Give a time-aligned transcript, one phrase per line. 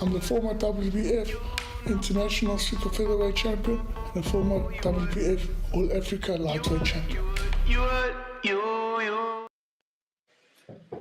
[0.00, 1.34] I'm the former WBF
[1.86, 3.80] International Super Featherweight Champion
[4.14, 7.24] and the former WBF All Africa Lightweight Champion.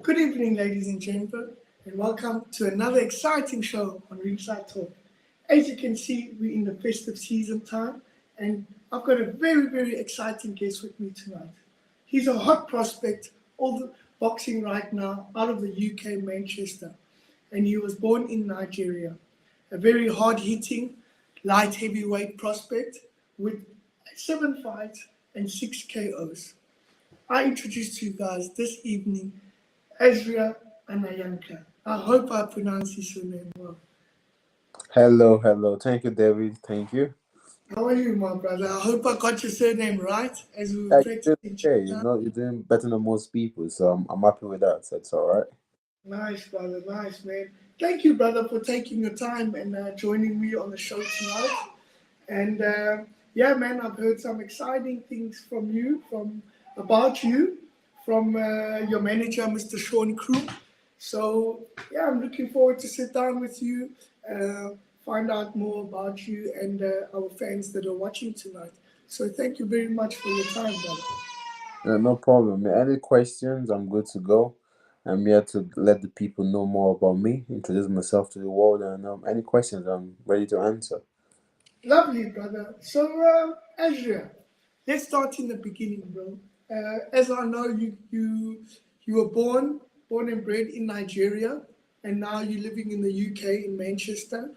[0.02, 1.52] Good evening, ladies and gentlemen,
[1.86, 4.91] and welcome to another exciting show on Ringside Talk.
[5.47, 8.01] As you can see, we're in the festive season time,
[8.39, 11.49] and I've got a very, very exciting guest with me tonight.
[12.07, 13.29] He's a hot prospect,
[13.59, 16.95] all the boxing right now, out of the UK, Manchester,
[17.52, 19.16] and he was born in Nigeria.
[19.71, 20.95] A very hard-hitting,
[21.43, 22.99] light heavyweight prospect
[23.38, 23.65] with
[24.15, 26.53] seven fights and six KOs.
[27.29, 29.33] I introduce to you guys this evening
[29.99, 30.55] Ezra
[30.89, 31.63] Anayanka.
[31.85, 33.77] I hope I pronounced his surname well.
[34.93, 35.77] Hello, hello.
[35.77, 36.57] Thank you, David.
[36.59, 37.13] Thank you.
[37.75, 38.67] How are you, my brother?
[38.67, 41.53] I hope I got your surname right as we were you practicing.
[41.53, 41.85] okay.
[41.85, 44.88] You know, you're doing better than most people, so I'm, I'm happy with that.
[44.89, 45.47] That's all right.
[46.07, 46.81] Nice, brother.
[46.88, 47.49] Nice, man.
[47.79, 51.57] Thank you, brother, for taking your time and uh, joining me on the show tonight.
[52.30, 52.97] And uh,
[53.33, 56.41] yeah, man, I've heard some exciting things from you, from
[56.78, 57.58] about you,
[58.05, 59.78] from uh, your manager, Mr.
[59.78, 60.41] Sean Crew.
[60.97, 63.91] So yeah, I'm looking forward to sit down with you,
[64.33, 64.69] uh,
[65.05, 68.72] find out more about you and uh, our fans that are watching tonight.
[69.08, 71.02] So thank you very much for your time, brother.
[71.85, 72.66] Uh, no problem.
[72.66, 73.69] Any questions?
[73.69, 74.56] I'm good to go.
[75.08, 78.81] I'm here to let the people know more about me, introduce myself to the world,
[78.81, 81.02] and um, any questions, I'm ready to answer.
[81.86, 82.75] Lovely, brother.
[82.81, 83.89] So, uh,
[84.85, 86.38] let's start in the beginning, bro.
[86.69, 88.66] Uh, as I know, you you
[89.05, 91.61] you were born born and bred in Nigeria,
[92.03, 94.52] and now you're living in the UK in Manchester.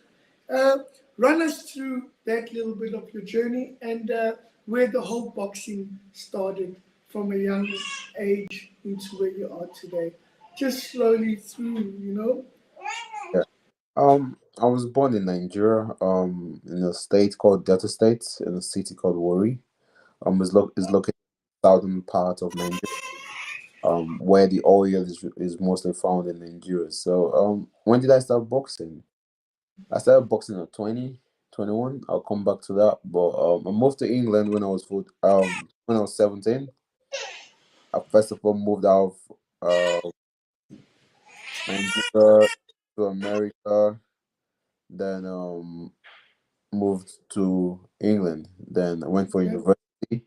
[0.53, 0.78] Uh,
[1.17, 4.33] run us through that little bit of your journey and uh,
[4.67, 6.75] where the whole boxing started
[7.09, 7.73] from a young
[8.19, 10.12] age into where you are today.
[10.56, 12.45] Just slowly through, you know.
[13.34, 13.43] Yeah.
[13.97, 18.62] Um, I was born in Nigeria, um, in a state called Delta State, in a
[18.62, 19.59] city called Warri.
[20.27, 22.81] Um, is lo- is located in the southern part of Nigeria,
[23.84, 26.91] um, where the oil is is mostly found in Nigeria.
[26.91, 29.03] So, um, when did I start boxing?
[29.91, 31.21] I started boxing at 20,
[31.53, 32.03] 21.
[32.09, 32.99] I'll come back to that.
[33.05, 36.69] But um, I moved to England when I was four, um when I was 17.
[37.94, 39.15] I first of all moved out
[39.62, 40.11] of uh,
[42.97, 43.98] To America,
[44.91, 45.92] then um
[46.72, 48.48] moved to England.
[48.58, 50.25] Then I went for university.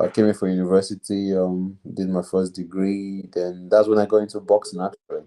[0.00, 3.28] I came in for university, um, did my first degree.
[3.32, 5.26] Then that's when I got into boxing actually.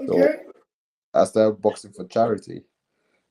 [0.00, 0.36] Okay.
[1.14, 2.64] I started boxing for charity,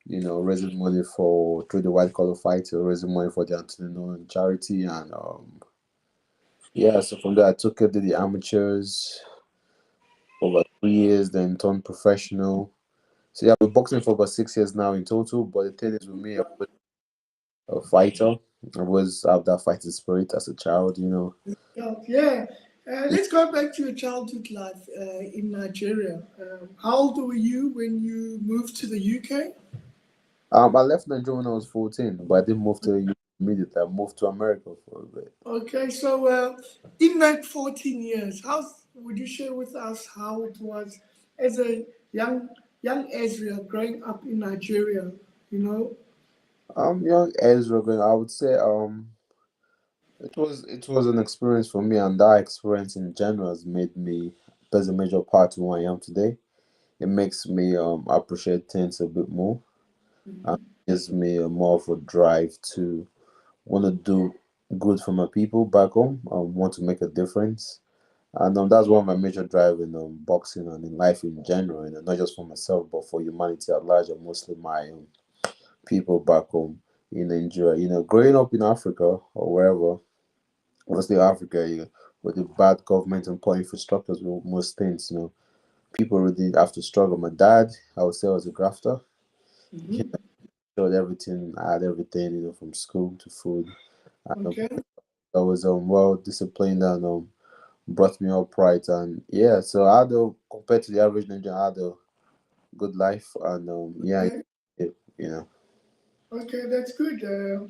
[0.06, 3.94] you know, raising money for through the white collar fighter, raising money for the Anthony
[3.94, 5.62] Nolan charity, and um,
[6.74, 7.00] yeah.
[7.01, 9.22] So from there, I took it to the amateurs
[10.80, 12.72] three years, then turned professional.
[13.34, 15.44] So yeah, I've been boxing for about six years now in total.
[15.46, 16.68] But the thing is, with me, I was
[17.70, 18.36] a fighter.
[18.78, 21.36] I was have that fighting spirit as a child, you know.
[22.08, 22.46] Yeah.
[22.90, 26.24] Uh, let's go back to your childhood life uh, in Nigeria.
[26.40, 29.54] Um, how old were you when you moved to the UK?
[30.54, 33.18] Um, I left Nigeria when I was fourteen, but I didn't move to the UK
[33.40, 33.82] immediately.
[33.82, 35.34] I moved to America for a bit.
[35.46, 36.58] Okay, so uh,
[37.00, 38.66] in that 14 years, how
[38.97, 41.00] would you share with us how it was
[41.40, 42.50] as a young
[42.81, 45.12] young Ezra growing up in Nigeria?
[45.52, 45.97] You know,
[46.75, 49.09] Um, young Ezra, going, I would say, um,
[50.19, 53.96] it was it was an experience for me, and that experience in general has made
[53.96, 54.34] me
[54.72, 56.38] plays a major part in who I am today.
[57.00, 59.59] It makes me um appreciate things a bit more,
[60.46, 63.07] and gives me a more of a drive to
[63.66, 64.34] want to do
[64.80, 66.22] good for my people back home.
[66.31, 67.81] I want to make a difference,
[68.36, 71.44] and um, that's one of my major drive in um, boxing and in life in
[71.46, 75.08] general, and not just for myself, but for humanity at large, and mostly my um,
[75.88, 76.80] people back home
[77.12, 77.80] in Nigeria.
[77.82, 79.98] You know, growing up in Africa or wherever,
[80.88, 81.88] mostly Africa, you know,
[82.24, 85.32] with the bad government and poor infrastructures with most things, you know,
[85.94, 87.18] people really have to struggle.
[87.18, 89.00] My dad, I would say, was a grafter.
[89.74, 90.12] Mhm.
[90.78, 93.68] Showed everything, I had everything, you know, from school to food.
[94.28, 94.69] And, um, okay,
[95.36, 97.30] I was um, well disciplined and um,
[97.88, 98.86] brought me up right.
[98.88, 101.94] And yeah, so I had a, compared to the average Nigerian, I had a
[102.78, 103.28] good life.
[103.42, 104.42] And um, yeah, okay,
[104.78, 105.48] it, you know.
[106.31, 107.24] okay, that's good.
[107.24, 107.68] Uh,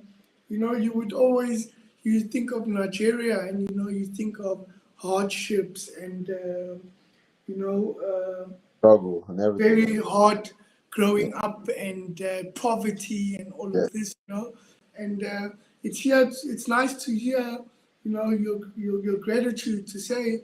[0.49, 1.71] you know, you would always
[2.03, 4.65] you think of Nigeria, and you know, you think of
[4.95, 6.75] hardships and uh,
[7.47, 7.97] you know.
[8.01, 9.75] Uh, struggle and everything.
[9.75, 10.51] very hard
[10.91, 13.83] growing up and uh, poverty and all Yeah.
[13.85, 14.53] of this, you know.
[14.95, 15.49] And uh,
[15.83, 16.21] it's here.
[16.21, 17.59] It's, it's nice to hear,
[18.07, 20.41] you know, your, your your gratitude to say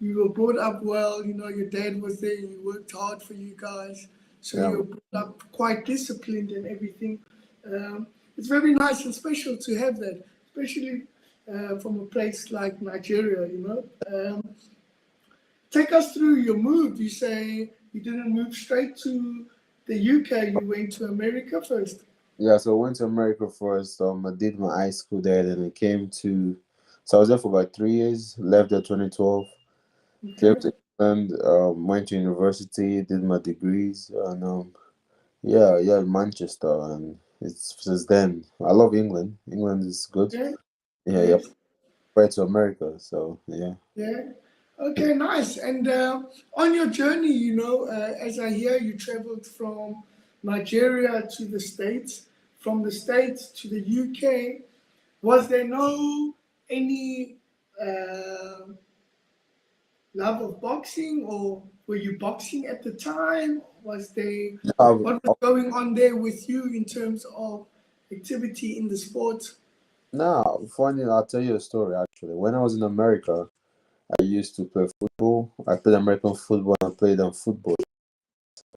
[0.00, 1.24] you were brought up well.
[1.24, 2.34] You know, your dad was there.
[2.34, 4.08] You worked hard for you guys.
[4.40, 4.70] So Yeah.
[4.70, 7.20] you're brought up quite disciplined and everything.
[7.64, 11.04] Um, it's very nice and special to have that, especially
[11.52, 13.80] uh, from a place like Nigeria, you know.
[14.12, 14.42] Um,
[15.70, 17.00] take us through your move.
[17.00, 19.46] You say you didn't move straight to
[19.86, 22.02] the UK, you went to America first.
[22.38, 24.00] Yeah, so I went to America first.
[24.00, 26.56] Um, I did my high school there, then I came to.
[27.06, 28.34] So I was there for about three years.
[28.36, 29.46] Left there 2012.
[30.38, 31.40] Came to England.
[31.44, 34.74] Um, went to university, did my degrees, and um,
[35.40, 38.44] yeah, yeah, Manchester, and it's since then.
[38.60, 39.38] I love England.
[39.50, 40.34] England is good.
[40.34, 40.54] Okay.
[41.04, 41.38] Yeah, yeah,
[42.12, 42.94] compared to America.
[42.98, 43.74] So yeah.
[43.94, 44.22] Yeah.
[44.80, 45.58] Okay, nice.
[45.58, 46.24] And uh,
[46.56, 50.02] on your journey, you know, uh, as I hear, you traveled from
[50.42, 52.26] Nigeria to the States,
[52.58, 54.62] from the States to the UK.
[55.22, 56.34] Was there no
[56.70, 57.36] any
[57.80, 58.72] uh,
[60.14, 63.62] love of boxing, or were you boxing at the time?
[63.82, 67.66] Was there Um, what was going on there with you in terms of
[68.10, 69.44] activity in the sport?
[70.12, 72.34] No, funny, I'll tell you a story actually.
[72.34, 73.48] When I was in America,
[74.18, 75.52] I used to play football.
[75.66, 77.74] I played American football and I played on football.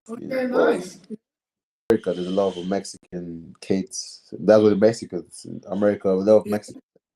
[0.09, 1.00] Okay, nice.
[1.89, 4.21] America, there's a lot of Mexican kids.
[4.31, 6.57] That's what the Mexicans America, a lot of Yeah.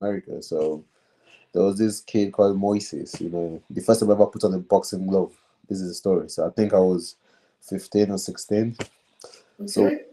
[0.01, 0.41] America.
[0.41, 0.83] So
[1.53, 4.53] there was this kid called Moises, you know, the first time I ever put on
[4.53, 5.33] a boxing glove.
[5.69, 6.29] This is the story.
[6.29, 7.15] So I think I was
[7.61, 8.75] 15 or 16.
[9.67, 10.05] So- Okay.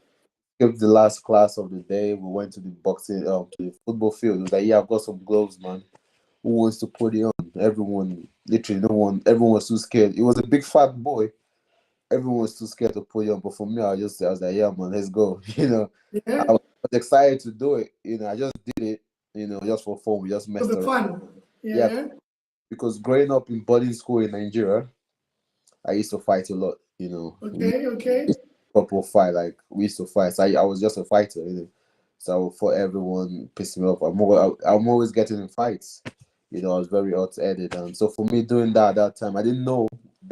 [0.62, 2.12] Skipped the last class of the day.
[2.12, 4.40] We went to the boxing, um, to the football field.
[4.40, 5.82] It was like, yeah, I've got some gloves, man.
[6.42, 7.32] Who wants to put it on?
[7.58, 9.22] Everyone, literally, no one.
[9.24, 10.14] Everyone was too scared.
[10.18, 11.32] It was a big fat boy.
[12.10, 13.40] Everyone was too scared to put it on.
[13.40, 15.40] But for me, I just, I was like, yeah, man, let's go.
[15.56, 16.44] You know, Yeah.
[16.46, 16.60] I was
[16.92, 17.94] excited to do it.
[18.04, 19.02] You know, I just did it.
[19.34, 20.20] You know, just for fun.
[20.20, 20.84] We just For messed the around.
[20.84, 21.28] fun.
[21.62, 21.88] Yeah.
[21.90, 22.06] Yeah.
[22.68, 24.88] Because growing up in boarding school in Nigeria,
[25.86, 26.76] I used to fight a lot.
[26.98, 28.28] You know, Okay, okay.
[28.72, 29.30] proper fight.
[29.30, 30.34] Like we used to fight.
[30.34, 31.68] So I, I was just a fighter, you know.
[32.18, 34.02] So for everyone pissed me off.
[34.02, 36.02] I'm always, I'm always getting in fights.
[36.50, 39.16] You know, I was very hot headed, and so for me doing that at that
[39.16, 39.88] time, I didn't know.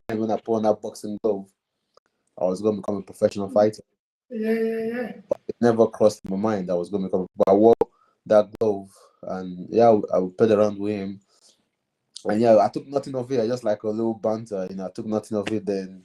[0.08, 1.46] Then when I put on that boxing glove,
[2.36, 3.54] I was gonna become a professional mm.
[3.54, 3.82] fighter.
[4.28, 5.12] Yeah, yeah, yeah.
[5.28, 7.26] But It never crossed my mind I was gonna become.
[7.36, 7.74] But I wore
[8.28, 8.90] that glove,
[9.22, 11.20] and yeah, I, I played around with him.
[12.25, 13.40] And yeah, I took nothing of it.
[13.40, 14.86] I just like a little banter, you know.
[14.86, 15.64] I took nothing of it.
[15.64, 16.02] Then,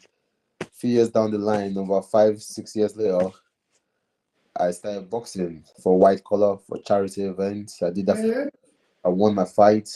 [0.61, 3.29] a few years down the line, about five, six years later,
[4.55, 7.81] I started boxing for white collar for charity events.
[7.81, 8.23] I did that.
[8.23, 8.45] Yeah.
[9.03, 9.89] I won my fight.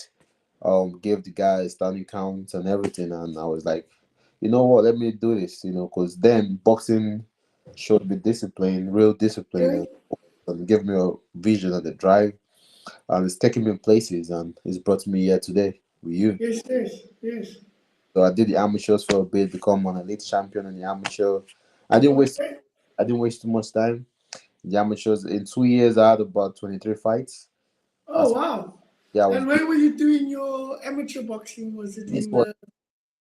[0.63, 3.87] Um, gave the guy standing count and everything, and I was like,
[4.41, 4.85] you know what?
[4.85, 5.63] Let me do this.
[5.63, 7.23] You know, because then boxing
[7.75, 9.87] showed me discipline, real discipline, and,
[10.47, 12.33] and gave me a vision and a drive,
[13.09, 16.37] and it's taking me places, and it's brought me here today with you.
[16.39, 16.91] Yes, yes,
[17.21, 17.47] yes.
[18.13, 21.41] So I did the amateurs for a bit, become an elite champion in the amateur.
[21.89, 22.41] I didn't waste
[22.99, 24.05] I didn't waste too much time.
[24.63, 27.47] The amateurs in two years I had about 23 fights.
[28.07, 28.79] Oh, wow.
[29.13, 31.75] Yeah, was And where were you doing your amateur boxing?
[31.75, 32.53] Was it in, was- uh,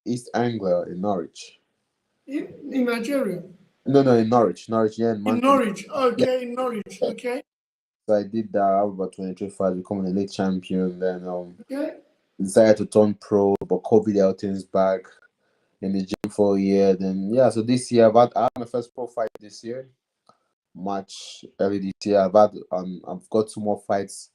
[0.05, 1.61] East Anglia in Norwich.
[2.27, 3.43] in, in Nigeria?
[3.87, 4.69] No, no, in Norwich.
[4.69, 5.87] Norwich, yeah, in In Norwich.
[5.89, 6.99] Okay, in Norwich.
[7.01, 7.43] Okay,
[8.09, 8.63] So I did that.
[8.63, 10.99] I had about 23 fights, become an elite champion.
[10.99, 11.95] Then um okay.
[12.41, 15.03] decided to turn pro, but COVID held things back
[15.81, 16.95] in the gym for a year.
[16.95, 19.89] Then yeah, so this year I've had, I had my first pro fight this year,
[20.75, 22.21] March early this year.
[22.21, 24.31] I've had um I've got two more fights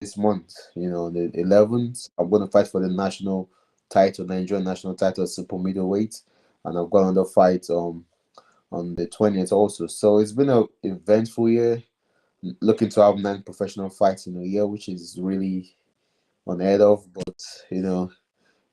[0.00, 0.54] this month.
[0.74, 3.50] You know, the 11th I'm going to fight for the national
[3.90, 6.20] title, Nigerian national title, super middleweight,
[6.64, 8.06] and I've got another fight um
[8.74, 9.86] on the 20th also.
[9.86, 11.82] So it's been a eventful year.
[12.60, 15.76] Looking to have nine professional fights in a year, which is really
[16.46, 18.10] unheard of, but you know,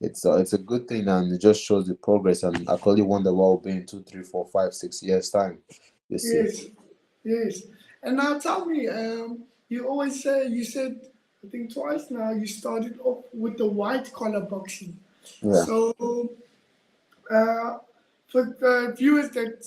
[0.02, 2.44] it's a, it's a good thing and it just shows the progress.
[2.44, 5.60] And I clearly wonder what will be in two, three, four, five, six years time.
[6.10, 6.46] Year.
[6.46, 6.66] Yes,
[7.24, 7.62] yes.
[8.04, 11.00] And now tell me, um, you always say, you said,
[11.46, 15.00] I think twice now, you started off with the white collar boxing.
[15.42, 15.64] Yeah.
[15.64, 16.34] So,
[17.32, 17.78] uh,
[18.28, 19.64] for the viewers that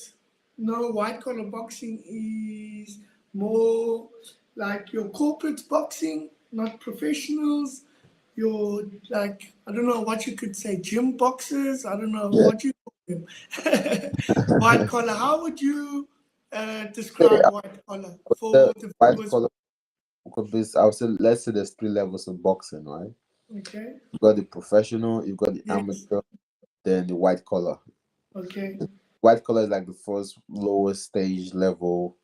[0.59, 2.99] know, white collar boxing is
[3.35, 4.09] more
[4.57, 7.85] like your corporate boxing, not professionals.
[8.37, 11.87] Your like I don't know what you could say, gym boxers.
[11.87, 12.43] I don't know Yeah.
[12.43, 13.27] what you call them.
[14.59, 15.15] white collar.
[15.15, 16.09] How would you
[16.53, 17.51] uh, describe Yeah.
[17.51, 18.17] white collar
[18.53, 19.49] The for the White collar
[20.33, 23.11] could be, I would say, let's say there's three levels of boxing, right?
[23.59, 26.07] Okay, You've got the professional, you've got the Yes.
[26.09, 26.21] amateur,
[26.85, 27.79] then the white collar.
[28.37, 28.81] okay,
[29.25, 32.15] White collar is like the first lowest stage level.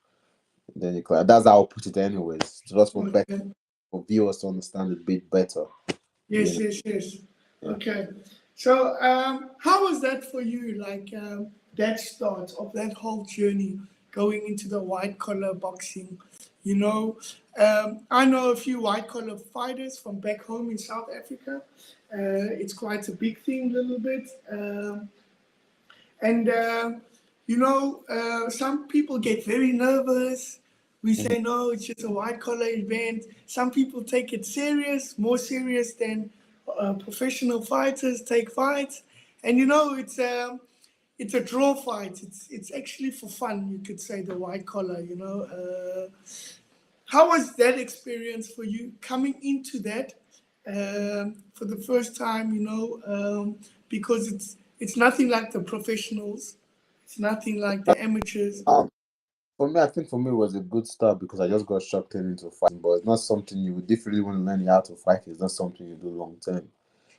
[0.76, 2.61] Then you call that's how I put it, anyways.
[2.66, 3.40] Just for better
[3.90, 5.64] for viewers to understand it a bit better.
[6.28, 6.64] Yes, Yeah.
[6.66, 7.16] yes, yes.
[7.62, 7.71] Yeah.
[7.71, 8.09] Okay.
[8.54, 10.75] So, um, how was that for you?
[10.75, 11.47] Like, um,
[11.78, 13.80] that start of that whole journey
[14.12, 16.19] going into the white collar boxing?
[16.64, 17.19] You know,
[17.59, 21.62] um, I know a few white collar fighters from back home in South Africa.
[22.12, 24.28] Uh, it's quite a big thing, a little bit.
[24.52, 25.09] Um,
[26.23, 26.93] and, uh,
[27.47, 30.61] you know, uh, some people get very nervous.
[31.03, 33.25] We say, no, it's just a white collar event.
[33.47, 36.31] Some people take it serious, more serious than
[36.79, 39.03] uh, professional fighters take fights.
[39.43, 40.19] And, you know, it's.
[40.19, 40.61] Um,
[41.21, 42.23] it's a draw fight.
[42.23, 43.69] It's it's actually for fun.
[43.71, 45.03] You could say the white collar.
[45.03, 46.09] You know, uh,
[47.05, 50.15] how was that experience for you coming into that
[50.67, 52.55] um, for the first time?
[52.55, 53.59] You know, um,
[53.91, 56.57] because it's it's nothing like the professionals.
[57.05, 58.63] It's nothing like the amateurs.
[58.67, 58.89] Um,
[59.57, 61.83] for me, I think for me it was a good start because I just got
[61.83, 64.97] shocked into fighting, but it's not something you would definitely want to learn how to
[64.97, 65.21] fight.
[65.27, 66.67] It's not something you do long term.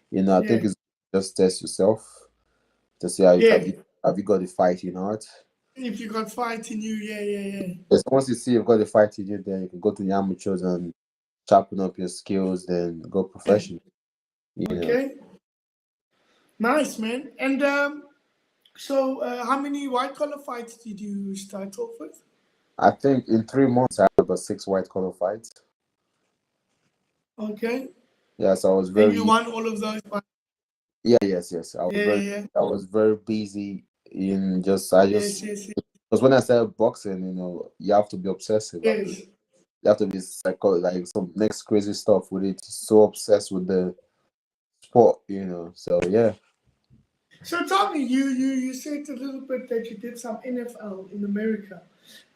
[0.10, 0.76] You know, I think it's
[1.14, 2.28] just test yourself
[3.00, 3.54] to see how you Yeah.
[3.54, 5.26] have, you, have you got the fighting heart.
[5.76, 7.98] If you got fight in you, yeah, yeah, yeah.
[8.08, 10.12] Once you see you've got the fight in you, then you can go to the
[10.12, 10.94] amateurs and
[11.48, 13.82] sharpen up your skills, then go professional.
[14.56, 15.21] You know.
[16.62, 17.32] Nice, man.
[17.40, 18.04] And um,
[18.78, 22.22] so, uh, how many white collar fights did you start off with?
[22.78, 25.52] I think in three months I had about six white collar fights.
[27.40, 27.88] Okay.
[28.38, 29.08] Yeah, so I was very.
[29.08, 30.02] And you won all of those.
[30.08, 30.28] fights.
[31.04, 31.74] yeah, yes, yes.
[31.76, 32.46] I was Yeah, very yeah.
[32.56, 35.86] I was very busy in just I just Yes, yes, yes.
[36.12, 38.84] because when I started boxing, you know, you have to be obsessive.
[38.84, 39.22] yes.
[39.82, 42.64] You have to be psycho like some next crazy stuff with it.
[42.64, 43.96] So obsessed with the
[44.84, 45.72] sport, you know.
[45.74, 46.34] So yeah.
[47.44, 51.12] So tell me, you you you said a little bit that you did some NFL
[51.12, 51.82] in America.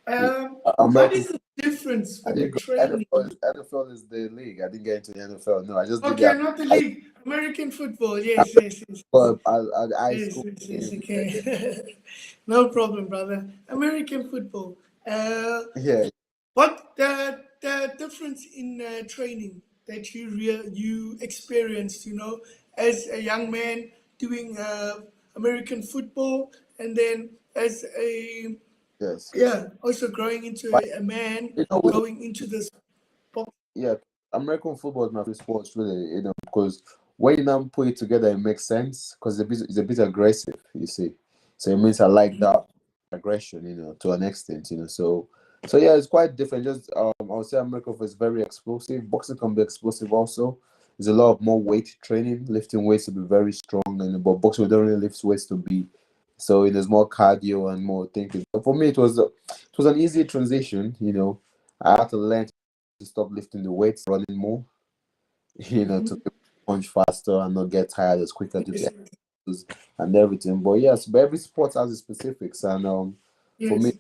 [0.07, 0.75] Um, what
[1.13, 3.05] American the difference I with the training?
[3.13, 4.61] NFL, NFL is the league.
[4.61, 5.67] I didn't get into the NFL.
[5.67, 8.19] No, I just Okay, the not the league, American football.
[8.19, 10.45] Yes, yes, yes, but I, I, high yes, school.
[10.45, 10.93] yes, yes.
[10.93, 11.97] Okay,
[12.47, 13.47] no problem, brother.
[13.69, 14.77] American football.
[15.07, 16.09] Uh, Yeah,
[16.53, 22.05] what the the difference in uh, training that you real you experienced?
[22.05, 22.41] You know,
[22.77, 25.01] as a young man doing uh,
[25.35, 28.57] American football, and then as a
[28.99, 29.31] yes.
[29.33, 32.69] yeah, also growing into a, a man, You know, going into this.
[33.73, 33.95] yeah,
[34.33, 36.83] American football is my favorite sport, really, you know, because
[37.17, 39.83] when you now put it together, it makes sense because it's a bit, it's a
[39.83, 41.11] bit aggressive, you see.
[41.57, 42.65] So it means I like that
[43.11, 44.87] aggression, you know, to an extent, you know.
[44.87, 45.29] So,
[45.65, 46.65] so yeah, it's quite different.
[46.65, 49.09] Just um, I would say American football is very explosive.
[49.09, 50.57] Boxing can be explosive also.
[50.97, 54.35] There's a lot of more weight training, lifting weights to be very strong, and but
[54.35, 55.87] boxing we don't really lift weights to be.
[56.37, 58.43] So there's more cardio and more thinking.
[58.51, 61.39] But for me, it was a, it was an easy transition, you know.
[61.81, 64.63] I had to learn to stop lifting the weights, running more,
[65.57, 66.21] you know, to
[66.65, 68.89] punch faster and not get tired as quicker to Yes,
[69.47, 70.61] get and everything.
[70.61, 73.17] But yes, but every sport has its specifics, and um,
[73.67, 73.93] for me,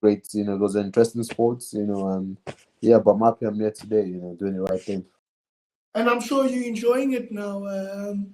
[0.00, 2.36] great, you know, those interesting sports, you know, and
[2.80, 5.04] yeah, but I'm happy I'm here today, you know, doing the right thing.
[5.94, 7.66] And I'm sure you're enjoying it now.
[7.66, 8.32] Um,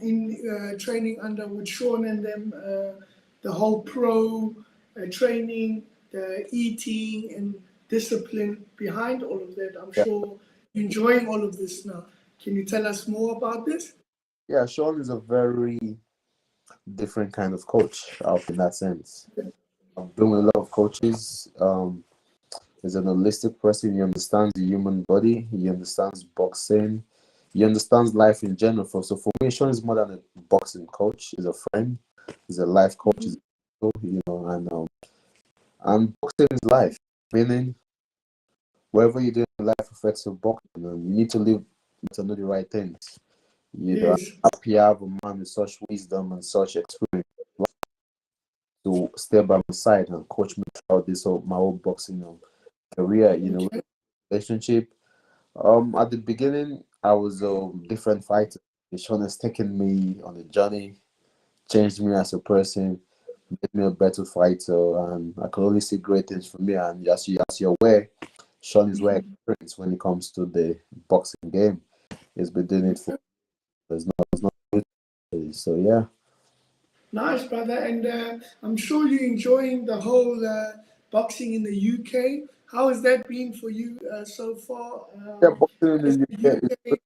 [0.00, 3.00] in uh, training under with Sean and them, uh,
[3.42, 4.54] the whole pro
[5.00, 7.54] uh, training, the eating and
[7.88, 9.76] discipline behind all of that.
[9.80, 10.04] I'm Yeah.
[10.04, 10.38] sure
[10.72, 12.06] you're enjoying all of this now.
[12.42, 13.94] Can you tell us more about this?
[14.48, 15.96] Yeah, Sean is a very
[16.96, 19.28] different kind of coach out in that sense.
[19.96, 21.48] I've been with a lot of coaches.
[21.60, 22.02] Um,
[22.84, 23.94] he's an holistic person.
[23.94, 25.48] He understands the human body.
[25.50, 27.02] He understands boxing.
[27.52, 28.86] He understands life in general.
[29.02, 31.34] So for me, Sean is more than a boxing coach.
[31.36, 31.98] He's a friend.
[32.46, 33.16] He's a life coach.
[33.24, 33.38] He's
[34.02, 34.86] you know, and um,
[35.84, 36.96] and boxing is life.
[37.32, 37.74] Meaning,
[38.90, 40.84] wherever you do in life affects your boxing.
[40.84, 41.62] And you need to live
[42.12, 43.18] to know the right things.
[43.76, 44.30] You know, Yes.
[44.42, 47.26] happy to have a man with such wisdom and such experience
[48.84, 52.38] to stay by my side and coach me throughout this whole, my whole boxing um,
[52.96, 53.34] career.
[53.34, 53.68] You know,
[54.30, 54.92] relationship.
[55.56, 58.60] Um, at the beginning, I was a different fighter.
[58.96, 60.94] Sean has taken me on a journey,
[61.70, 63.00] changed me as a person,
[63.50, 66.74] made me a better fighter, and I can only see great things from me.
[66.74, 68.08] And as you as you're aware,
[68.60, 71.80] Sean is well experienced when it comes to the boxing game.
[72.36, 73.18] He's been doing it for
[73.88, 76.04] there's not there's not so yeah.
[77.12, 77.78] Nice, brother.
[77.78, 80.78] And uh, I'm sure you're enjoying the whole uh,
[81.10, 82.48] boxing in the UK.
[82.74, 85.06] How has that been for you uh, so far?
[85.14, 86.98] Um, Yeah, boxing in the UK UK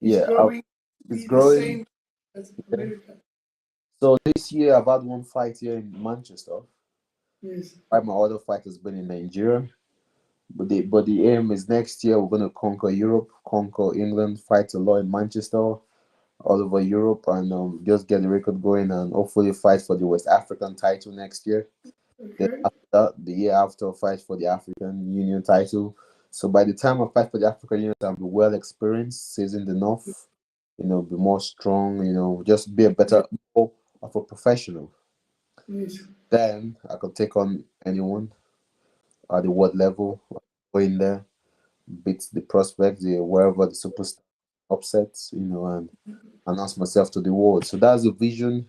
[0.00, 0.62] yeah, growing,
[1.08, 1.58] it's growing.
[1.58, 1.86] the same
[2.34, 3.16] as America.
[4.02, 6.58] So this year I've had one fight here in Manchester.
[7.40, 7.76] Yes.
[7.90, 9.66] My other fight has been in Nigeria.
[10.54, 14.74] But the but the aim is next year we're gonna conquer Europe, conquer England, fight
[14.74, 15.82] a lot in Manchester, all
[16.44, 20.26] over Europe and um, just get the record going and hopefully fight for the West
[20.28, 21.66] African title next year.
[22.18, 25.96] Then after the year after, fight for the African Union title.
[26.30, 29.68] So by the time I fight for the African Union, I'll be well experienced, seasoned
[29.68, 30.06] enough,
[30.78, 33.70] you know, be more strong, you know, just be a better more
[34.02, 34.90] of a professional.
[35.68, 35.98] Yes.
[36.30, 38.32] Then I could take on anyone
[39.30, 40.20] at the world level,
[40.72, 41.24] go in there,
[42.04, 44.20] beat the prospects, the wherever the superstar
[44.70, 46.50] upsets, you know, and mm-hmm.
[46.50, 47.64] announce myself to the world.
[47.64, 48.68] So that's the vision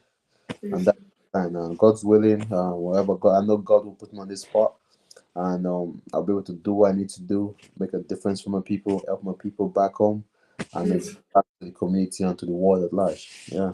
[0.62, 0.98] and that
[1.46, 4.42] and uh, God's willing, uh, whatever God, I know God will put me on this
[4.42, 4.74] spot,
[5.36, 8.42] and um, I'll be able to do what I need to do, make a difference
[8.42, 10.24] for my people, help my people back home,
[10.74, 11.16] and Yes.
[11.34, 13.30] back to the community and to the world at large.
[13.52, 13.74] Yeah.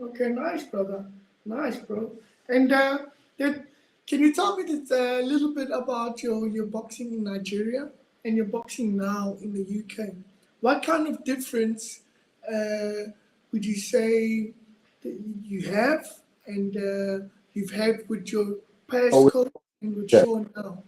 [0.00, 1.04] Okay, nice, brother.
[1.44, 2.12] Nice, bro.
[2.48, 2.98] And uh,
[3.38, 7.90] can you tell me a little bit about your, your boxing in Nigeria
[8.24, 10.14] and your boxing now in the UK?
[10.60, 12.00] What kind of difference
[12.46, 13.10] uh,
[13.52, 14.52] would you say
[15.02, 16.06] that you have
[16.48, 17.24] and uh,
[17.54, 18.56] you've had with your
[18.88, 19.52] past Oh, coach
[19.82, 20.24] and with yeah.
[20.24, 20.82] Sean now?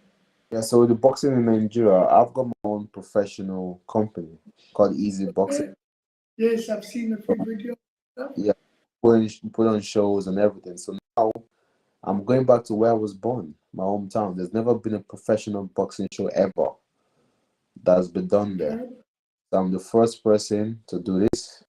[0.50, 4.36] Yeah, so the boxing in Nigeria, I've got my own professional company
[4.74, 5.74] called Easy Boxing.
[6.36, 8.54] Yes, I've seen a few videos.
[9.02, 10.76] Put on, put on shows and everything.
[10.76, 11.30] So now
[12.02, 14.36] I'm going back to where I was born, my hometown.
[14.36, 16.72] There's never been a professional boxing show ever
[17.82, 18.88] that's been done there.
[19.50, 21.62] So I'm the first person to do this.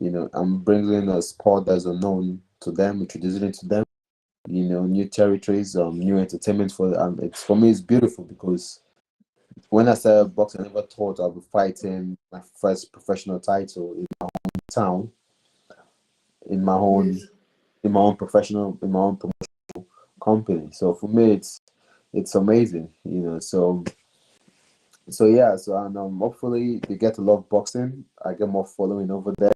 [0.00, 3.84] You know, I'm bringing a sport that's unknown to them, introducing it to them.
[4.48, 7.18] You know, new territories, um, new entertainment for them.
[7.22, 8.80] It's for me, it's beautiful because
[9.68, 14.06] when I started boxing, I never thought I'd be fighting my first professional title in
[14.20, 15.10] my hometown,
[16.48, 17.20] in my own,
[17.82, 20.70] in my own professional, in my own promotional company.
[20.72, 21.60] So for me, it's
[22.12, 22.90] it's amazing.
[23.04, 23.84] You know, so
[25.10, 28.04] so yeah, so and um, hopefully they get to love boxing.
[28.24, 29.52] I get more following over there.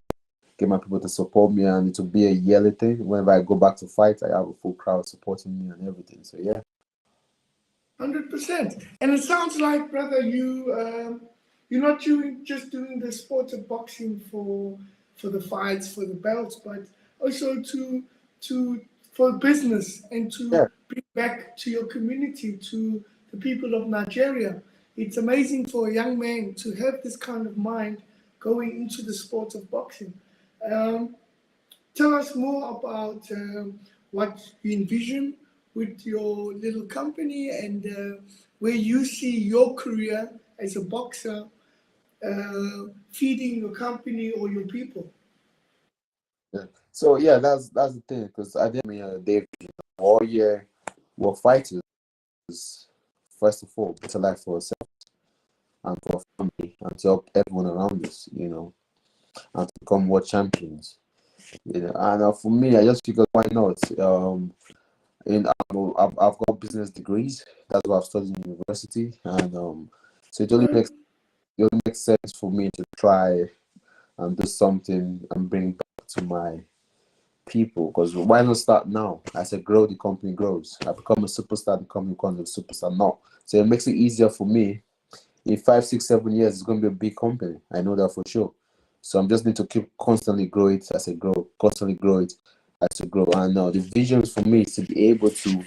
[0.59, 3.05] Get my people to support me, and it will be a yearly thing.
[3.07, 6.21] Whenever I go back to fight, I have a full crowd supporting me and everything.
[6.23, 6.61] So yeah,
[7.99, 8.85] Hundred percent.
[9.01, 11.23] And it sounds like, brother, you um,
[11.71, 14.79] you're not doing just doing the sport of boxing for
[15.17, 16.87] for the fights, for the belts, but
[17.21, 18.05] also to
[18.43, 18.81] to
[19.13, 20.67] for business and to Yeah.
[20.89, 24.63] bring back to your community, to the people of Nigeria.
[24.97, 28.03] It's amazing for a young man to have this kind of mind
[28.41, 30.15] going into the sport of boxing.
[30.71, 31.17] Um,
[31.95, 33.79] tell us more about um,
[34.11, 35.35] what you envision
[35.75, 38.23] with your little company and uh,
[38.61, 41.47] where you see your career as a boxer
[42.25, 45.11] uh, feeding your company or your people.
[46.93, 48.27] so yeah, that's that's the thing.
[48.27, 49.19] Because I mean uh,
[49.99, 50.67] all year
[51.17, 51.81] we're fighters.
[53.39, 54.93] First of all, better life for ourselves
[55.85, 58.29] and for our family, and to help everyone around us.
[58.33, 58.75] You know,
[59.55, 60.99] and to become world champions.
[61.65, 63.79] You know, and uh, for me, I just figured why not?
[63.99, 64.53] Um,
[65.27, 67.45] in um, I've, I've got business degrees.
[67.69, 69.91] That's what I've studied in university, and um,
[70.31, 70.91] so it only makes
[71.59, 73.45] it only makes sense for me to try
[74.19, 76.61] and do something and bring back to my
[77.47, 77.89] people.
[77.89, 79.21] Because why not start now?
[79.35, 80.79] As I grow, the company grows.
[80.87, 83.19] I become a superstar, the company becomes a superstar now.
[83.45, 84.83] So it makes it easier for me.
[85.45, 87.57] In five, six, seven years, it's going to be a big company.
[87.73, 88.53] I know that for sure.
[89.07, 92.33] So I'm just need to keep constantly grow it as I grow, constantly grow it
[92.81, 93.27] as I grow.
[93.37, 95.63] And uh, the vision for me is to be able to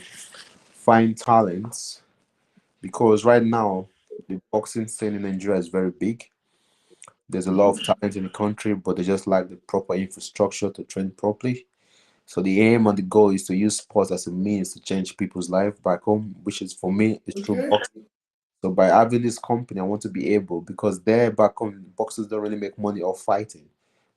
[0.71, 2.01] find talents
[2.81, 3.89] because right now
[4.27, 6.27] the boxing scene in Nigeria is very big.
[7.29, 10.71] There's a lot of talent in the country, but they just lack the proper infrastructure
[10.71, 11.67] to train properly.
[12.25, 15.15] So the aim and the goal is to use sports as a means to change
[15.15, 18.05] people's life back home, which is for me is through boxing.
[18.61, 22.27] So by having this company, I want to be able because there back home, boxers
[22.27, 23.65] don't really make money off fighting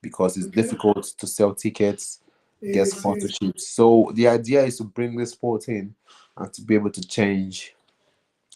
[0.01, 0.63] because it's Okay.
[0.63, 2.21] difficult to sell tickets,
[2.63, 3.05] get Yes, yes.
[3.05, 3.61] sponsorships.
[3.61, 5.95] So the idea is to bring this sport in
[6.37, 7.75] and to be able to change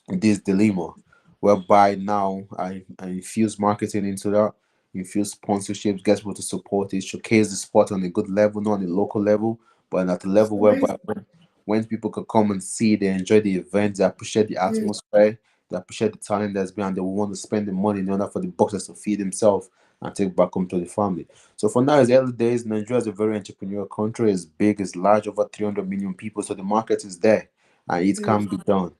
[0.08, 0.94] this dilemma,
[1.40, 4.54] whereby now I, I infuse marketing into that,
[4.94, 8.72] infuse sponsorships, get people to support it, showcase the sport on a good level, not
[8.74, 11.26] on a local level, but at a level whereby when,
[11.66, 15.38] when people can come and see, they enjoy the event, they appreciate the atmosphere,
[15.74, 18.26] they appreciate the talent that's behind, they will want to spend the money in order
[18.28, 21.26] for the boxers to feed themselves and take back home to the family.
[21.56, 22.64] So for now, it's early days.
[22.66, 24.30] Nigeria is a very entrepreneurial country.
[24.30, 26.42] It's big, it's large, over 300 million people.
[26.42, 27.48] So the market is there
[27.88, 28.92] and it can be done.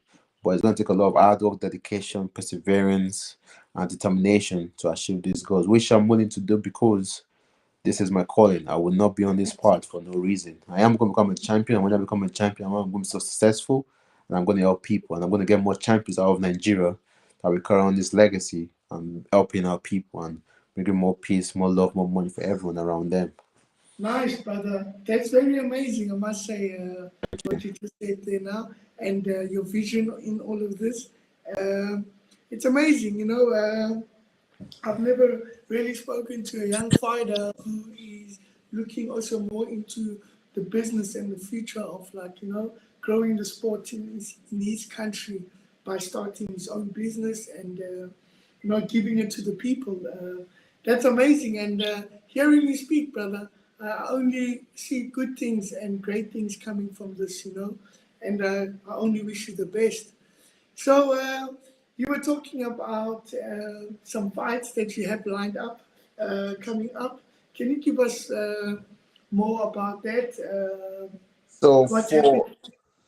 [0.43, 3.37] But it's going to take a lot of hard work, dedication, perseverance,
[3.75, 7.23] and determination to achieve these goals, which I'm willing to do because
[7.83, 8.67] this is my calling.
[8.69, 10.59] I will not be on this part for no reason.
[10.69, 11.83] I am going to become a champion.
[11.83, 13.87] When I become a champion, I'm going to be so successful
[14.29, 15.17] and I'm going to help people.
[15.17, 16.97] And I'm going to get more champions out of Nigeria
[17.43, 20.41] that will carry on this legacy and helping our people and
[20.75, 23.33] bringing more peace, more love, more money for everyone around them.
[23.99, 24.93] Nice, brother.
[25.07, 27.09] That's very amazing, I must say, uh,
[27.45, 31.09] what you just said there now, and uh, your vision in all of this.
[31.59, 32.07] Um
[32.51, 33.51] it's amazing, you know.
[33.51, 34.01] Uh,
[34.85, 38.39] I've never really spoken to a young fighter who is
[38.73, 40.21] looking also more into
[40.55, 42.73] the business and the future of, like, you know,
[43.07, 45.39] growing the sport in his, in his country
[45.85, 48.07] by starting his own business and, uh,
[48.69, 49.97] know, giving it to the people.
[50.17, 50.43] Uh,
[50.87, 51.59] that's amazing.
[51.59, 53.49] And uh, hearing you speak, brother,
[53.81, 57.77] I only see good things and great things coming from this, you know,
[58.27, 60.05] and uh, I only wish you the best.
[60.75, 61.49] So, uh,
[61.97, 65.81] you were talking about uh, some fights that you have lined up
[66.19, 67.21] uh, coming up.
[67.57, 68.77] Can you give us uh,
[69.31, 70.31] more about that?
[70.41, 71.07] Uh,
[71.49, 72.43] So what's for happening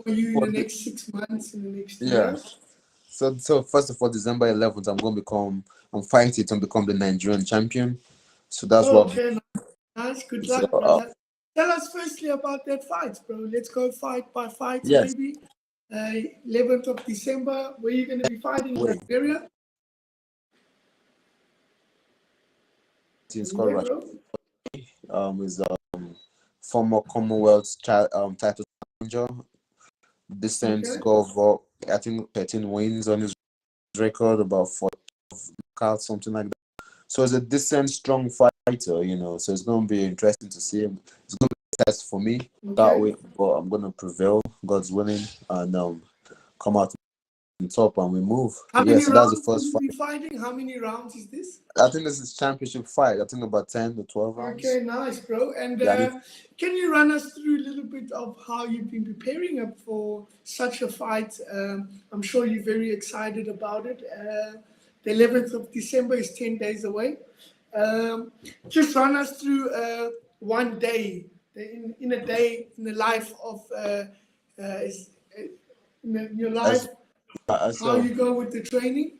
[0.06, 2.30] for you in the the- next six months, in the next Yeah.
[2.30, 2.36] year?
[3.08, 6.86] so so first of all, December 11th, I'm going to become I'm fighting to become
[6.86, 7.98] the Nigerian champion.
[8.48, 9.36] So that's what okay,
[9.96, 10.22] nice.
[10.28, 11.12] Good So, uh, brother.
[11.56, 13.38] Tell us firstly about that fight, bro.
[13.50, 15.14] Let's go fight by fight, Yes.
[15.14, 15.36] maybe.
[15.92, 19.48] Uh, 11th of December, where you going to be fighting in Nigeria?
[23.34, 24.02] in Yeah, Scotland bro.
[25.10, 26.16] um is um
[26.60, 27.74] former Commonwealth
[28.12, 28.64] um title
[29.00, 29.26] challenger.
[30.28, 31.00] Distance Okay.
[31.00, 31.58] go over
[31.92, 33.34] I think 13 wins on his
[33.96, 34.88] record, about four
[35.78, 36.52] knockouts, something like that.
[37.06, 39.38] So it's a decent, strong fighter, you know.
[39.38, 40.98] So it's gonna be interesting to see him.
[41.24, 45.20] It's gonna be a test for me that way, but I'm gonna prevail, God's willing,
[45.48, 46.02] and um
[46.58, 46.94] come out
[47.60, 48.54] on top and we move.
[48.72, 49.94] How yeah, so that's rounds the first fight.
[49.94, 50.38] fighting?
[50.38, 51.60] How many rounds is this?
[51.80, 53.18] I think this is championship fight.
[53.20, 54.64] I think about 10 to 12 rounds.
[54.64, 55.52] Okay, nice, bro.
[55.58, 56.20] And Yeah, uh,
[56.58, 60.26] can you run us through a little bit of how you've been preparing up for
[60.44, 61.38] such a fight?
[61.50, 64.02] Um, I'm sure you're very excited about it.
[64.12, 64.58] Uh,
[65.04, 67.16] the 11th of December is 10 days away.
[67.74, 68.32] Um,
[68.68, 73.62] just run us through uh, one day, in, in a day in the life of
[73.74, 74.04] uh,
[74.58, 74.88] uh, uh,
[76.04, 76.88] in your life, As-
[77.48, 79.18] Uh, how so, you go with the training.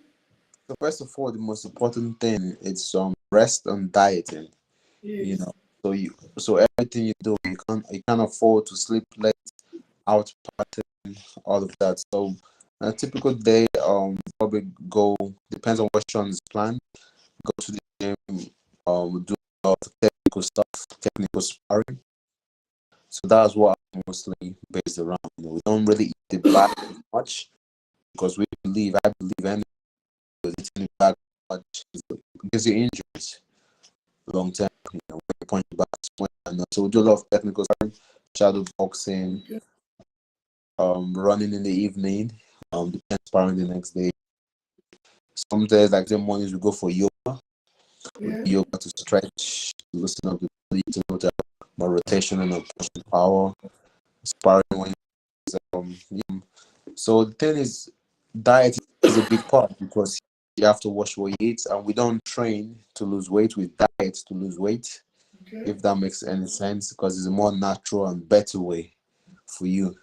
[0.68, 4.48] so first of all, the most important thing is um rest and dieting.
[5.02, 5.26] Yes.
[5.26, 5.52] You know,
[5.84, 9.34] so you so everything you do, you can't you can't afford to sleep late,
[10.06, 12.02] out partying, all of that.
[12.12, 12.34] So
[12.80, 15.16] a typical day, um, probably go
[15.50, 16.80] depends on what Sean is planned.
[17.44, 18.50] Go to the gym,
[18.86, 20.66] um, do a lot of technical stuff,
[21.00, 22.00] technical sparring.
[23.08, 25.18] So that's what I'm mostly based around.
[25.38, 26.76] You know, we don't really eat the back
[27.14, 27.48] much
[28.16, 29.62] because we believe, I believe, and
[30.42, 31.14] because eating the back
[31.50, 31.84] much
[32.50, 33.40] gives you injuries
[34.32, 34.68] long term.
[34.92, 37.94] You know, when you punch back, so we do a lot of technical sparring,
[38.36, 39.42] shadow boxing,
[40.78, 42.32] um, running in the evening,
[42.72, 44.10] um, depends sparring the next day.
[45.52, 47.10] Sometimes, like the mornings, we go for yoga,
[48.20, 48.36] Yeah.
[48.44, 51.34] yoga to stretch, to loosen up the body, to know that
[51.76, 52.64] more rotation and
[53.12, 53.52] power,
[54.24, 54.94] sparring when
[55.74, 55.96] um,
[56.94, 57.90] so the thing is,
[58.42, 60.18] diet is a big part because
[60.56, 63.76] you have to watch what you eat, and we don't train to lose weight with
[63.76, 65.02] diet to lose weight
[65.48, 65.70] Okay.
[65.70, 68.92] if that makes any sense because it's a more natural and better way
[69.46, 69.94] for you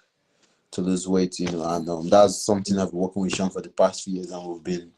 [0.71, 3.61] to lose weight you know and um, that's something i've been working with sean for
[3.61, 4.91] the past few years and we've been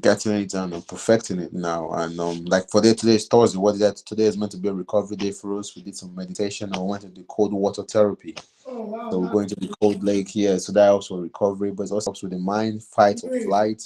[0.00, 1.90] getting it done and perfecting it now.
[1.92, 3.96] And um like for the today's thursday what is that?
[3.96, 5.74] Today is meant to be a recovery day for us.
[5.74, 8.34] We did some meditation and we went to the cold water therapy.
[8.66, 9.10] Oh, wow.
[9.10, 10.58] so we're going to the cold lake here.
[10.58, 13.82] So that helps for recovery but it also helps with the mind fight or flight.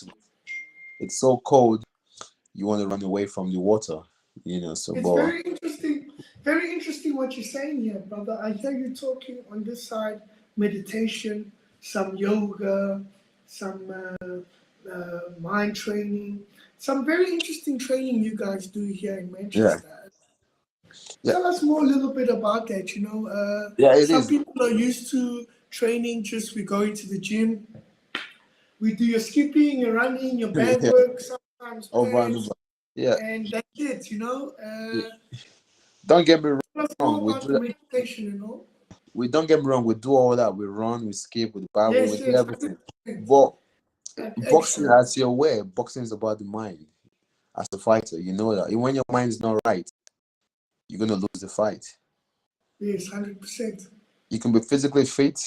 [1.00, 1.84] It's so cold
[2.54, 4.00] you want to run away from the water
[4.44, 6.10] you know so It's but very interesting,
[6.42, 8.38] very interesting what you're saying here, brother.
[8.42, 10.20] I hear you talking on this side
[10.56, 13.04] meditation, some yoga,
[13.46, 13.90] some
[14.20, 14.36] uh,
[14.92, 16.40] uh, mind training,
[16.78, 20.10] some very interesting training you guys do here in Manchester.
[21.22, 21.32] Yeah.
[21.32, 22.94] Tell us more a little bit about that.
[22.94, 27.08] You know, uh, yeah some is people are used to training just we go into
[27.08, 27.66] the gym,
[28.80, 30.92] we do your skipping, your running, your bag Yeah.
[30.92, 32.52] work, sometimes over and over.
[32.94, 34.10] Yeah, and that's it.
[34.10, 34.52] You know.
[34.62, 35.02] Uh,
[36.06, 36.60] don't get me wrong.
[36.74, 38.64] Tell us more we about do meditation, you know.
[39.12, 39.84] We don't get me wrong.
[39.84, 40.54] We do all that.
[40.54, 42.78] We run, we skip, we Bible, Yes, we do yes, everything.
[43.28, 43.54] But
[44.50, 46.86] boxing, as you're aware, boxing is about the mind.
[47.56, 48.74] As a fighter, you know that.
[48.76, 49.88] When your mind is not right,
[50.88, 51.84] you're gonna lose the fight.
[52.80, 53.82] Yes, hundred percent.
[54.30, 55.46] You can be physically fit,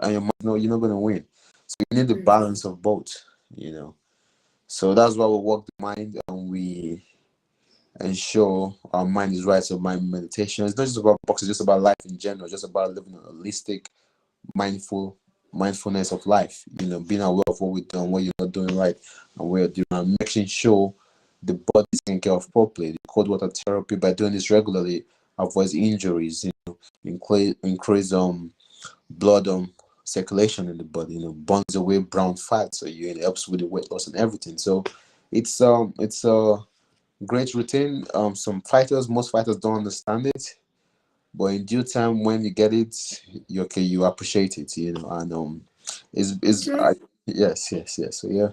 [0.00, 1.24] and your mind, no, you're not gonna win.
[1.66, 2.24] So you need the Yes.
[2.24, 3.24] balance of both.
[3.54, 3.94] You know.
[4.68, 7.04] So that's why we work the mind and we
[8.00, 9.62] ensure our mind is right.
[9.64, 10.66] So mind meditation.
[10.66, 13.18] It's not just about boxing, it's just about life in general, just about living a
[13.18, 13.86] holistic,
[14.54, 15.18] mindful
[15.52, 16.64] mindfulness of life.
[16.80, 18.96] You know, being aware of what we're doing, what you're not doing right,
[19.38, 20.94] and what you're doing, making sure
[21.42, 22.92] the body taken care of properly.
[22.92, 25.04] The cold water therapy by doing this regularly
[25.38, 28.52] avoids injuries, you know, increase increase um
[29.10, 29.72] blood um
[30.04, 33.60] circulation in the body, you know, burns away brown fat, so you it helps with
[33.60, 34.58] the weight loss and everything.
[34.58, 34.84] So
[35.30, 36.58] it's um it's a
[37.26, 38.04] great routine.
[38.14, 40.56] Um some fighters, most fighters don't understand it,
[41.34, 45.08] but in due time when you get it, you okay, you appreciate it, you know,
[45.10, 45.62] and um
[46.12, 46.78] it's it's Okay.
[46.80, 46.92] I,
[47.26, 48.16] yes, yes, yes.
[48.20, 48.48] So yeah.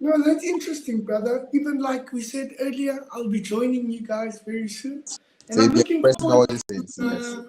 [0.00, 1.46] No, that's interesting, brother.
[1.52, 5.04] Even like we said earlier, I'll be joining you guys very soon.
[5.48, 7.34] And So I'm looking forward these things, to yes.
[7.34, 7.42] uh,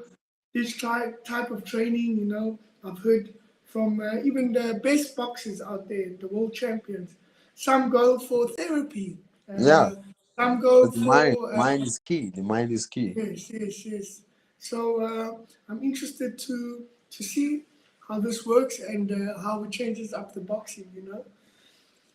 [0.54, 2.18] this type, type of training.
[2.18, 7.16] You know, I've heard from uh, even the best boxers out there, the world champions.
[7.56, 9.18] Some go for therapy.
[9.48, 9.92] Uh, Yeah.
[10.38, 10.98] Some go for.
[10.98, 12.32] mind, uh, mind is key.
[12.32, 13.14] The mind is key.
[13.16, 14.22] Yes, yes, yes.
[14.62, 15.32] So uh,
[15.70, 17.64] I'm interested to to see
[18.08, 20.88] how this works and uh, how it changes up the boxing.
[20.96, 21.26] You know.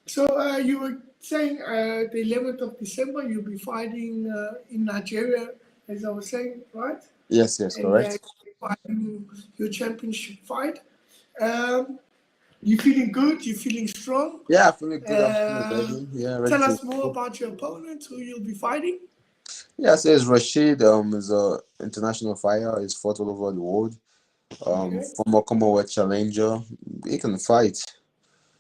[0.07, 4.85] So uh, you were saying uh, the 11th of December you'll be fighting uh, in
[4.85, 5.49] Nigeria,
[5.89, 7.03] as I was saying, right?
[7.29, 8.15] Yes, yes, And, correct.
[8.15, 10.79] uh, you're fighting your championship fight.
[11.41, 11.99] Um,
[12.63, 13.45] you feeling good?
[13.45, 14.41] You feeling strong?
[14.49, 15.11] Yeah, I feel good.
[15.11, 16.09] I'm Uh, feeling.
[16.13, 19.01] Yeah, Tell us more about your opponent, who you'll be fighting.
[19.79, 20.83] Yeah, it's Rashid.
[20.83, 22.81] Um, is a international fighter.
[22.81, 23.97] He's fought all over the world.
[24.65, 25.07] Um, Okay.
[25.17, 26.61] former Commonwealth challenger.
[27.07, 27.85] He can fight.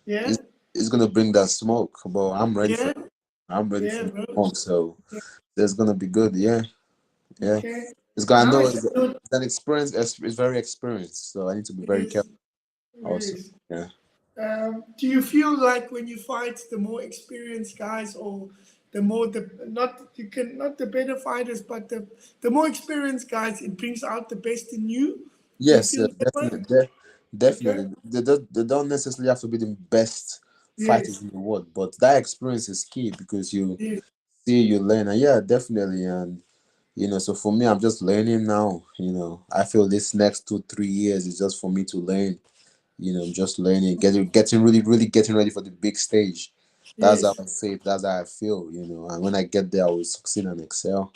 [0.04, 0.38] Yeah, He's,
[0.74, 3.10] he's gonna bring that smoke, but I'm ready yeah, for.
[3.48, 4.56] I'm ready yeah, for smoke.
[4.56, 5.20] So Yeah.
[5.56, 6.36] it's gonna be good.
[6.36, 6.62] Yeah,
[7.38, 7.54] yeah.
[7.54, 7.86] Okay.
[8.16, 8.74] It's gonna know Nice.
[8.74, 9.94] it's, it's an experience.
[9.94, 11.32] It's, it's very experienced.
[11.32, 12.32] So I need to be very careful.
[13.04, 13.36] also,
[13.70, 13.88] yeah.
[14.38, 18.48] Um, do you feel like when you fight the more experienced guys or
[18.96, 19.42] the more the
[19.78, 22.00] not you can not the better fighters but the
[22.40, 25.06] the more experienced guys it brings out the best in you
[25.58, 26.90] Yes, uh, definitely, de-
[27.36, 27.94] definitely.
[28.04, 30.40] They don't, they don't necessarily have to be the best
[30.86, 34.00] fighters in the world, but that experience is key because you Yes.
[34.44, 36.42] see, you learn, and yeah, definitely, and
[36.94, 38.82] you know, so for me, I'm just learning now.
[38.98, 42.38] You know, I feel this next two, three years is just for me to learn.
[42.98, 46.52] You know, just learning, getting, getting really, really getting ready for the big stage.
[46.98, 47.36] That's Yes.
[47.36, 47.84] how I say it.
[47.84, 48.68] That's how I feel.
[48.72, 51.12] You know, and when I get there, I will succeed and excel.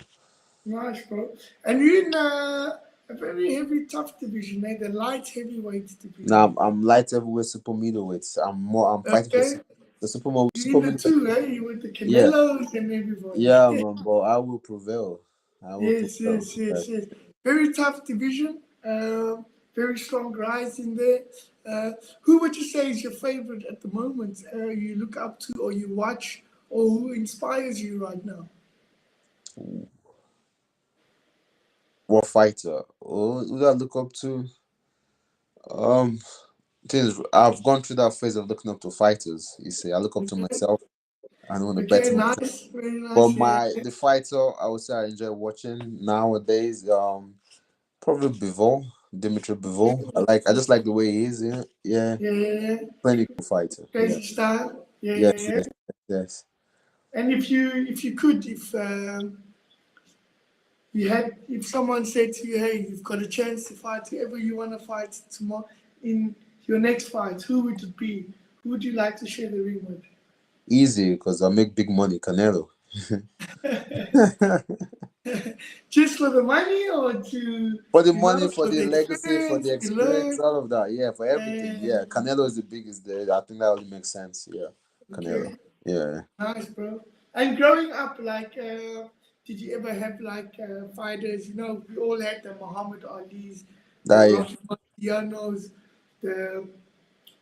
[0.65, 1.31] Nice, bro.
[1.65, 2.77] And you're in uh,
[3.09, 4.77] a very heavy, tough division, eh?
[4.79, 6.27] The light heavyweight division.
[6.27, 8.27] Now I'm, I'm light heavyweight, super middleweight.
[8.45, 8.95] I'm more.
[8.95, 9.49] I'm fighting for Okay.
[9.49, 9.65] su-
[10.01, 11.39] the super mo- You're super in the middleweight.
[11.39, 11.47] two, eh?
[11.55, 12.27] You with the Yeah.
[12.27, 13.41] And everybody.
[13.41, 15.21] Yeah, man, but I will prevail.
[15.67, 16.35] I will Yes, prevail.
[16.35, 17.05] yes, yes, yes.
[17.45, 18.61] Very tough division.
[18.85, 21.21] Um, very strong guys in there.
[21.71, 24.43] Uh, who would you say is your favorite at the moment?
[24.53, 28.49] Uh, you look up to, or you watch, or who inspires you right now?
[32.07, 32.83] What fighter?
[33.01, 34.47] Oh, who do I look up to?
[35.71, 36.19] Um,
[36.89, 39.55] things I've gone through that phase of looking up to fighters.
[39.61, 40.81] You see, I look up to myself.
[41.49, 43.15] I don't want to Okay, better nice, nice.
[43.15, 43.83] But my yeah.
[43.83, 46.89] the fighter I would say I enjoy watching nowadays.
[46.89, 47.35] Um,
[48.01, 48.87] probably Bivol,
[49.19, 50.11] Dimitri Bivol.
[50.15, 50.49] I like.
[50.49, 51.43] I just like the way he is.
[51.43, 52.17] Yeah, yeah.
[52.21, 52.77] yeah, yeah, yeah.
[53.03, 53.87] Clinical fighter.
[53.91, 54.35] Crazy.
[54.37, 54.69] Yeah,
[55.01, 55.55] yeah, Yes, yeah.
[55.57, 55.69] yes,
[56.09, 56.45] yes.
[57.13, 59.43] And if you if you could, if um,
[60.93, 64.39] you had, if someone said to you, "Hey, you've got a chance to fight whoever
[64.39, 65.67] you want to fight tomorrow
[66.03, 68.27] in your next fight," who would it be?
[68.63, 70.03] Who would you like to share the ring with?
[70.69, 72.69] Easy because I make big money, Canelo.
[75.91, 79.75] Just for the money, or to For the money, know, for the legacy, for the
[79.75, 80.93] experience, all of that.
[80.93, 81.79] Yeah, for everything.
[81.81, 82.01] Yeah.
[82.01, 83.23] Yeah, Canelo is the biggest there.
[83.33, 84.49] I think that would make sense.
[84.51, 84.67] Yeah,
[85.11, 85.47] Canelo.
[85.47, 86.21] Okay, Yeah.
[86.39, 87.01] nice, bro.
[87.35, 89.09] And growing up, like, uh,
[89.47, 91.49] did you ever have like uh, fighters?
[91.49, 93.65] You know, we all had the Muhammad Ali's,
[94.05, 94.57] That the
[95.03, 95.07] yeah.
[96.23, 96.69] The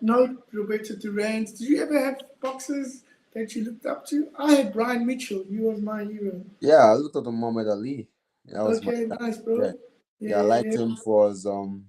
[0.01, 1.45] no Roberto Duran.
[1.45, 3.03] Did you ever have boxers
[3.39, 4.29] that you looked up to?
[4.39, 5.45] I had Brian Mitchell.
[5.49, 6.45] He was my hero.
[6.61, 8.09] Yeah, I looked at the Muhammad Ali.
[8.47, 9.65] That was my Okay, nice, bro.
[9.65, 9.73] yeah.
[10.21, 11.85] Yeah, I liked him for his um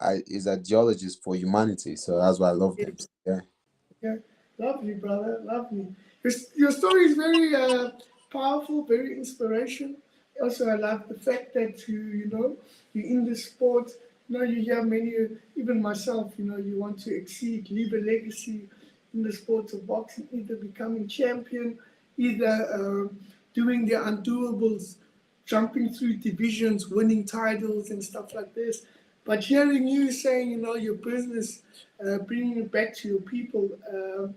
[0.00, 1.96] I his ideologies for humanity.
[1.96, 2.96] So that's why I loved him.
[3.26, 4.16] Yeah.
[4.58, 5.40] Lovely, brother.
[5.44, 5.88] Lovely.
[6.22, 7.90] Your, your story is very uh,
[8.30, 9.96] powerful, very inspiration.
[10.42, 12.56] Also, I love the fact that you, you know,
[12.94, 13.90] you're in the sport.
[14.28, 15.14] You know, you hear many,
[15.56, 18.68] even myself, you know, you want to exceed, leave a legacy
[19.14, 21.78] in the sports of boxing, either becoming champion,
[22.16, 23.08] either uh,
[23.54, 24.96] doing the undoables,
[25.44, 28.82] jumping through divisions, winning titles and stuff like this.
[29.24, 31.62] But hearing you saying, you know, your business,
[32.04, 34.28] uh, bringing it back to your people, uh,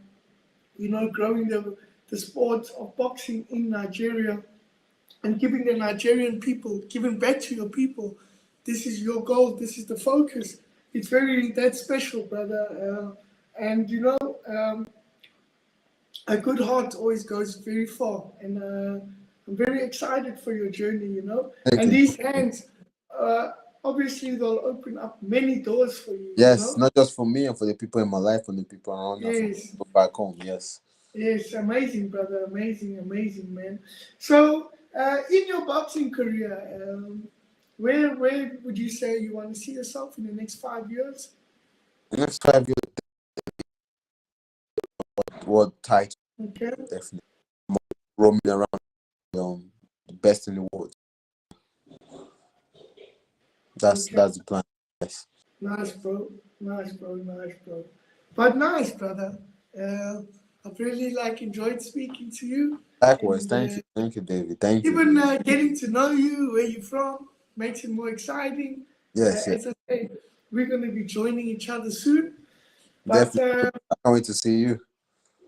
[0.77, 1.75] you know, growing the,
[2.09, 4.43] the sport of boxing in Nigeria
[5.23, 8.15] and giving the Nigerian people, giving back to your people.
[8.63, 9.55] This is your goal.
[9.55, 10.57] This is the focus.
[10.93, 12.67] It's very, that's special, brother.
[13.15, 13.24] Uh,
[13.59, 14.87] and, you know, um,
[16.27, 18.99] a good heart always goes very far, and uh,
[19.47, 21.07] I'm very excited for your journey.
[21.07, 22.67] You know, and these hands,
[23.17, 23.51] uh,
[23.83, 26.33] obviously, they'll open up many doors for you.
[26.35, 26.85] Yes, you know?
[26.85, 29.23] not just for me and for the people in my life and the people around
[29.25, 29.77] us, Yes.
[29.93, 30.37] back home.
[30.43, 30.81] Yes.
[31.13, 32.45] Yes, amazing, brother.
[32.45, 33.79] Amazing, amazing, man.
[34.17, 37.27] So, uh, in your boxing career, um,
[37.77, 41.31] where where would you say you want to see yourself in the next five years?
[42.09, 42.84] The next five years,
[45.45, 46.71] what title Okay.
[46.89, 47.19] definitely
[48.17, 48.67] roaming around
[49.37, 49.71] um,
[50.07, 50.93] the best in the world.
[53.79, 54.15] That's Okay.
[54.15, 54.63] that's the plan.
[55.01, 55.27] Yes.
[55.61, 56.31] Nice, bro.
[56.59, 57.15] Nice, bro.
[57.15, 57.85] Nice, bro.
[58.35, 59.37] But nice, brother.
[59.79, 60.21] Uh,
[60.65, 62.81] I've really like enjoyed speaking to you.
[63.01, 63.41] Likewise.
[63.41, 63.81] And, Thank uh, you.
[63.95, 64.59] Thank you, David.
[64.59, 64.91] Thank you.
[64.91, 68.85] Even uh, getting to know you, where you're from, makes it more exciting.
[69.13, 69.65] Yes, Uh, yes.
[69.65, 70.09] As I say,
[70.51, 72.35] we're going to be joining each other soon.
[73.05, 73.67] But Definitely.
[73.67, 74.84] uh, I can't wait to see you.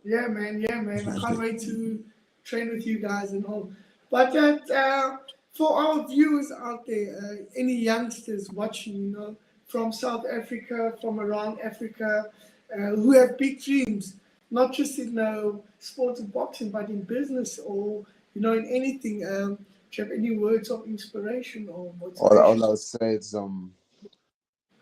[0.07, 0.61] Yeah, man.
[0.61, 1.09] Yeah, man.
[1.09, 2.01] I can't wait to
[2.45, 3.69] train with you guys and all.
[4.09, 5.17] But uh, uh,
[5.53, 9.35] for our viewers out there, uh, any youngsters watching, you know,
[9.67, 12.31] from South Africa, from around Africa,
[12.73, 14.15] uh, who have big dreams,
[14.49, 19.25] not just in uh, sports and boxing, but in business or you know, in anything.
[19.25, 19.55] Um,
[19.91, 22.63] do you have any words of inspiration or All, all?
[22.63, 23.73] I would say is um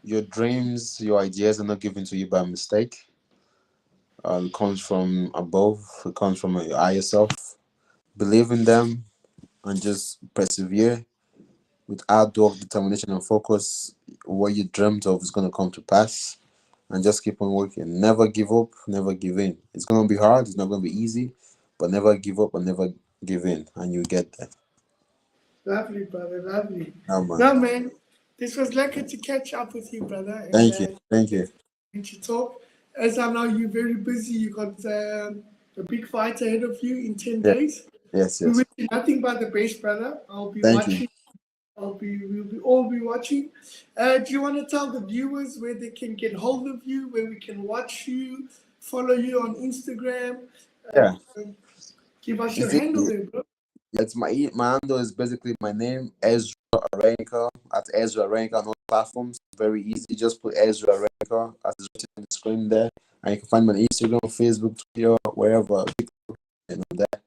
[0.04, 2.96] your dreams, your ideas are not given to you by mistake.
[4.24, 5.84] Uh, it comes from above.
[6.06, 7.30] It comes from your higher self.
[8.18, 9.06] Believe in them
[9.64, 11.06] and just persevere
[11.88, 13.94] with hard work, determination, and focus.
[14.26, 16.38] What you dreamt of is gonna come to pass,
[16.90, 18.00] and just keep on working.
[18.00, 18.70] Never give up.
[18.88, 19.58] Never give in.
[19.74, 20.48] It's gonna be hard.
[20.48, 21.34] It's not gonna be easy,
[21.78, 22.90] but never give up and never
[23.24, 24.50] give in, and you get there.
[25.66, 26.42] Lovely, brother.
[26.44, 26.94] Lovely.
[27.10, 27.40] Yeah, man.
[27.40, 27.92] No, man.
[28.38, 30.34] This was lucky to catch up with you, brother.
[30.34, 30.98] and, Thank uh, you.
[31.10, 31.48] Thank you.
[31.94, 32.62] and to talk.
[32.98, 35.44] As I know you're very busy, you've got um,
[35.78, 37.54] a big fight ahead of you in 10 Yeah.
[37.54, 37.84] days.
[38.14, 38.44] Yes, yes.
[38.44, 40.20] We wish you nothing but the best, brother.
[40.30, 40.94] I'll be Thank you.
[40.94, 41.10] watching.
[41.78, 43.50] I'll be, we'll be all be watching.
[43.98, 47.10] Uh, do you want to tell the viewers where they can get hold of you,
[47.10, 48.48] where we can watch you,
[48.80, 50.40] follow you on Instagram?
[50.94, 51.16] Yeah.
[51.36, 51.54] um,
[52.22, 53.44] give us your handle there, bro.
[54.00, 56.54] It's my my handle is basically my name, Ezra
[56.94, 59.38] Arenyeka at Ezra Arenyeka on all platforms.
[59.58, 60.16] Very easy.
[60.16, 62.90] Just put Ezra Arenyeka as it's written on the screen there,
[63.24, 65.86] and you can find me on Instagram, Facebook, Twitter, wherever.
[66.70, 67.22] You know that.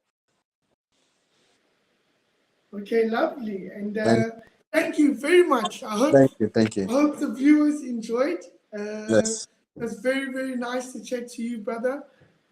[2.74, 3.68] Okay, lovely.
[3.68, 4.34] And uh, Thank-
[4.72, 5.82] thank you very much.
[5.82, 6.86] I hope Thank you, thank I you.
[6.88, 8.40] hope the viewers enjoyed.
[8.78, 12.02] Uh, Yes, It was very, very nice to chat to you, brother.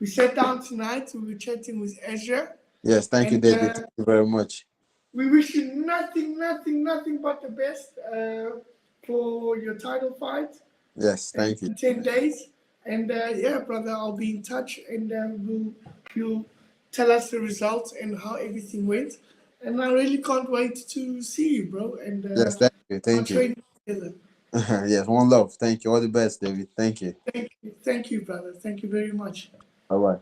[0.01, 1.11] We sat down tonight.
[1.15, 2.55] We were chatting with Ezra.
[2.89, 3.07] Yes.
[3.09, 3.71] Thank you, David.
[3.71, 4.67] uh, Thank you very much.
[5.13, 8.61] We wish you nothing, nothing, nothing but the best uh,
[9.07, 10.57] for your title fight
[10.97, 11.69] Yes, thank you.
[11.69, 12.49] in 10 days.
[12.85, 15.73] And uh, yeah, brother, I'll be in touch and uh, we'll,
[16.15, 16.47] you'll
[16.93, 19.15] tell us the results and how everything went.
[19.63, 21.97] And I really can't wait to see you, bro.
[22.05, 23.55] And uh, Yes, thank you, thank you.
[24.55, 25.55] yes, one love.
[25.55, 25.93] Thank you.
[25.93, 26.69] All the best, David.
[26.77, 27.15] Thank you.
[27.33, 27.75] Thank you.
[27.83, 28.53] Thank you, brother.
[28.53, 29.51] Thank you very much.
[29.89, 30.19] Bye bye.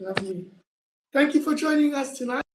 [0.00, 0.46] Lovely.
[1.16, 2.45] Thank you for joining us tonight.